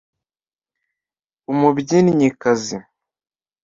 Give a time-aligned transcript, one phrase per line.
[1.51, 2.77] umubyinnyikazi